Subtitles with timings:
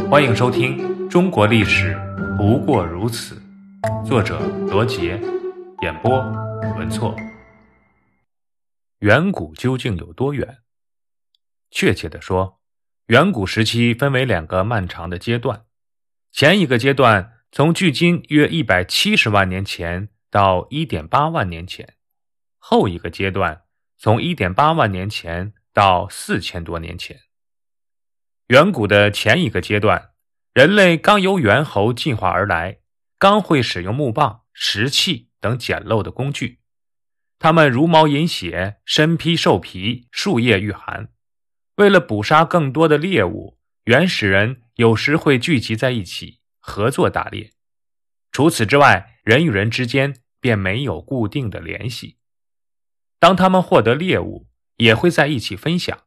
[0.00, 0.78] 欢迎收听
[1.08, 1.96] 《中国历史
[2.36, 3.40] 不过如此》，
[4.06, 4.38] 作者
[4.68, 5.20] 罗杰，
[5.82, 6.20] 演播
[6.76, 7.14] 文措。
[9.00, 10.58] 远古究竟有多远？
[11.70, 12.60] 确切的说，
[13.06, 15.64] 远古时期分为两个漫长的阶段，
[16.30, 21.94] 前一个阶段从距今约一百七十万年前到一点八万年前，
[22.58, 23.62] 后一个阶段
[23.98, 27.18] 从一点八万年前到四千多年前。
[28.52, 30.10] 远古的前一个阶段，
[30.52, 32.80] 人类刚由猿猴进化而来，
[33.18, 36.60] 刚会使用木棒、石器等简陋的工具。
[37.38, 41.08] 他们茹毛饮血，身披兽皮，树叶御寒。
[41.76, 47.52] 为了捕杀更多的猎物，原始人有时会聚集在一起合作打猎。
[48.32, 52.18] 除此之外，人与人之间便没有固定的联系。
[53.18, 54.46] 当他们获得猎物，
[54.76, 56.02] 也会在一起分享。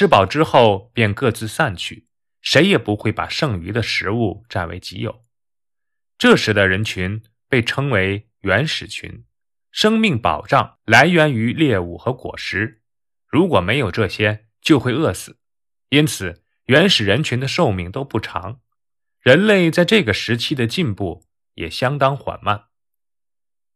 [0.00, 2.06] 吃饱之后便各自散去，
[2.40, 5.26] 谁也不会把剩余的食物占为己有。
[6.16, 9.26] 这时的人群被称为原始群，
[9.70, 12.80] 生命保障来源于猎物和果实，
[13.26, 15.38] 如果没有这些，就会饿死。
[15.90, 18.60] 因此，原始人群的寿命都不长。
[19.20, 21.26] 人类在这个时期的进步
[21.56, 22.68] 也相当缓慢。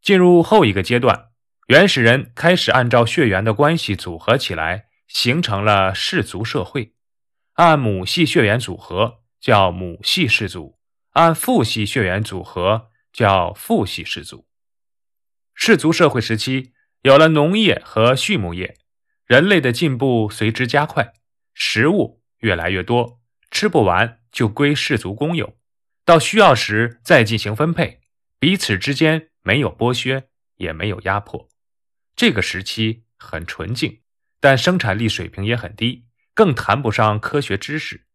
[0.00, 1.30] 进入后一个阶段，
[1.66, 4.86] 原始人开始按照血缘的关系组合起来。
[5.06, 6.94] 形成了氏族社会，
[7.54, 10.78] 按母系血缘组合叫母系氏族，
[11.10, 14.46] 按父系血缘组合叫父系氏族。
[15.54, 18.78] 氏族社会时期有了农业和畜牧业，
[19.26, 21.12] 人类的进步随之加快，
[21.52, 25.58] 食物越来越多，吃不完就归氏族公有，
[26.04, 28.00] 到需要时再进行分配，
[28.38, 31.48] 彼此之间没有剥削，也没有压迫。
[32.16, 34.01] 这个时期很纯净。
[34.42, 36.04] 但生产力水平也很低，
[36.34, 38.06] 更谈不上科学知识。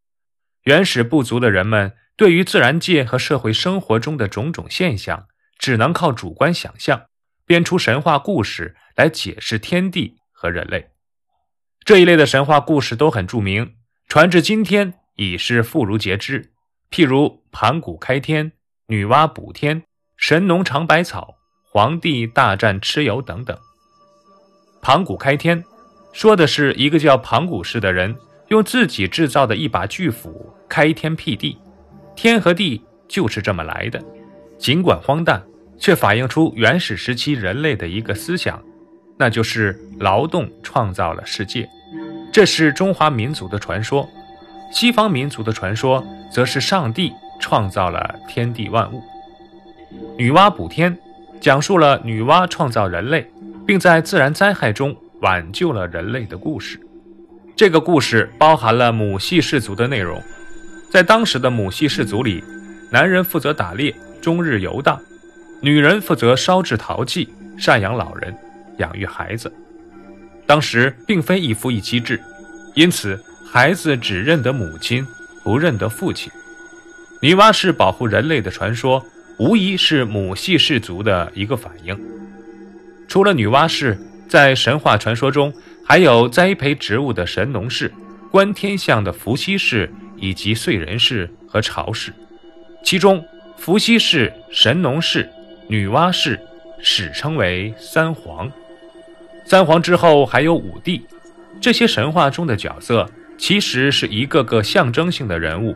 [0.64, 7.06] 原始部族的人们对于自然界和社会生活中的种种现象，只能靠主观想象，
[7.46, 10.90] 编出神话故事来解释天地和人类。
[11.86, 13.76] 这一类的神话故事都很著名，
[14.10, 16.52] 传至今天已是妇孺皆知。
[16.92, 18.52] 譬如盘古开天、
[18.88, 19.84] 女娲补天、
[20.18, 21.36] 神农尝百草、
[21.72, 23.58] 黄帝大战蚩尤等等。
[24.82, 25.64] 盘古开天。
[26.18, 28.16] 说的是一个叫盘古氏的人，
[28.48, 31.56] 用自己制造的一把巨斧开天辟地，
[32.16, 34.04] 天和地就是这么来的。
[34.58, 35.40] 尽管荒诞，
[35.78, 38.60] 却反映出原始时期人类的一个思想，
[39.16, 41.70] 那就是劳动创造了世界。
[42.34, 44.10] 这是中华民族的传说，
[44.72, 49.04] 西方民族的传说则是上帝创造了天地万物。
[50.18, 50.98] 女娲补天，
[51.40, 53.30] 讲述了女娲创造人类，
[53.68, 54.98] 并在自然灾害中。
[55.22, 56.80] 挽救了人类的故事，
[57.56, 60.22] 这个故事包含了母系氏族的内容。
[60.92, 62.44] 在当时的母系氏族里，
[62.92, 64.96] 男人负责打猎，终日游荡；
[65.60, 67.28] 女人负责烧制陶器，
[67.58, 68.36] 赡养老人，
[68.78, 69.52] 养育孩子。
[70.46, 72.22] 当时并非一夫一妻制，
[72.76, 75.06] 因此孩子只认得母亲，
[75.44, 76.32] 不认得父亲。
[77.22, 79.04] 女娲氏保护人类的传说，
[79.40, 82.00] 无疑是母系氏族的一个反应。
[83.08, 83.98] 除了女娲氏。
[84.28, 85.54] 在神话传说中，
[85.86, 87.92] 还有栽培植物的神农氏、
[88.30, 92.12] 观天象的伏羲氏以及燧人氏和曹氏。
[92.84, 93.24] 其中，
[93.58, 95.30] 伏羲氏、神农氏、
[95.68, 96.40] 女娲氏
[96.82, 98.52] 史称为三皇。
[99.46, 101.06] 三皇之后还有五帝。
[101.60, 105.76] 这些神话中的角色其实是一个个象征性的人物，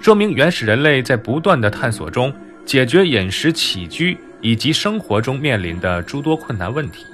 [0.00, 2.32] 说明原始人类在不断的探索中
[2.64, 7.04] 解决饮食起居以及生活中面临的诸多困难问题。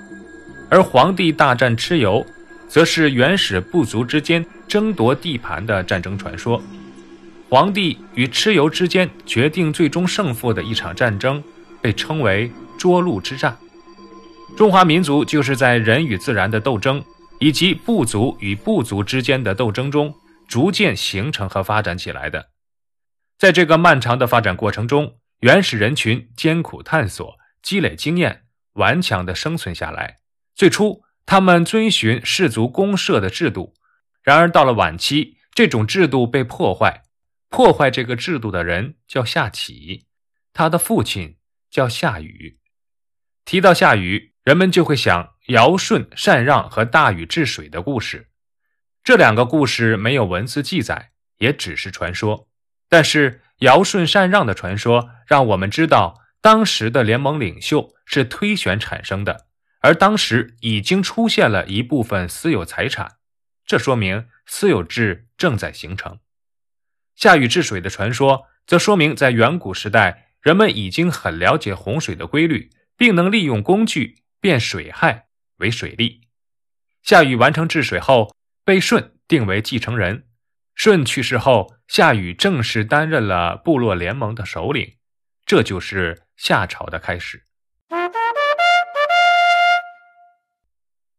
[0.70, 2.24] 而黄帝大战蚩尤，
[2.68, 6.60] 则是原始部族之间争夺地盘的战争传说。
[7.48, 11.42] 黄帝与蚩尤之间决定最终胜负的一场战争，
[11.80, 13.56] 被称为涿鹿之战。
[14.56, 17.04] 中华民族就是在人与自然的斗争，
[17.38, 20.12] 以及部族与部族之间的斗争中，
[20.48, 22.50] 逐渐形成和发展起来的。
[23.38, 28.44] 在这个漫长的发展过程中，原始人群艰苦探索，积累经验，
[28.74, 30.18] 顽强地生存下来。
[30.54, 33.74] 最初，他们遵循氏族公社的制度，
[34.22, 37.02] 然而到了晚期，这种制度被破坏。
[37.48, 40.06] 破坏这个制度的人叫夏启，
[40.52, 41.36] 他的父亲
[41.70, 42.58] 叫夏禹。
[43.44, 48.30] 提到夏禹，人们就会想尧舜禅让和大禹治水的故事。
[49.02, 52.48] 这两个故事没有文字记载，也只是传说。
[52.88, 59.46] 但是尧舜禅让的传说让我们知道，当时的联盟领袖是推选产生的。
[59.84, 63.16] 而当时已经出现了一部分私有财产，
[63.66, 66.20] 这说明私有制正在形成。
[67.14, 75.26] 夏禹治水的传说，则说明在远古时代，人们已经很了解洪水的规律，并能利用工具变水害
[75.58, 76.22] 为水利。
[77.02, 78.34] 夏禹完成治水后，
[78.64, 80.28] 被舜定为继承人。
[80.74, 84.96] 舜去世后，夏禹正式担任了部落联盟的首领，
[85.44, 87.44] 这就是夏朝的开始。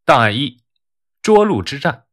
[0.05, 0.59] 档案一：
[1.23, 2.03] 涿鹿之战。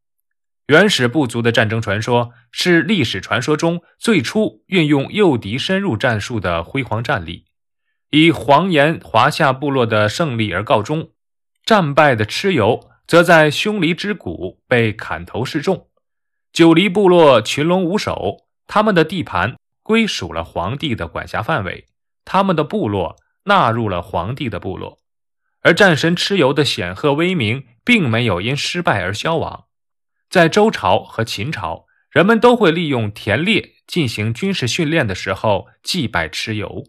[0.66, 7.44] 原始部族的战争传说是历史传说中最初运用诱敌深入战术的辉煌战例，
[8.08, 11.10] 以黄岩华夏部落的胜利而告终。
[11.66, 15.88] 战败的蚩尤则在凶离之谷被砍头示众。
[16.50, 21.88] 九黎部落群龙无首，他们的地盘归属了皇帝的管辖范围，
[22.24, 25.00] 他们的部落纳入了皇帝的部落。
[25.60, 29.67] 而战神蚩尤的显赫威名并没有因失败而消亡。
[30.31, 36.84] 在周朝和秦朝，人们都会利用田猎进行军事训练的时候祭拜蚩尤。